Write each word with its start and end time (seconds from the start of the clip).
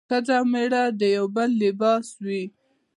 ښځه 0.09 0.35
او 0.39 0.45
مېړه 0.51 0.83
د 0.99 1.01
يو 1.17 1.25
بل 1.35 1.49
لباس 1.63 2.07
وي 2.25 2.43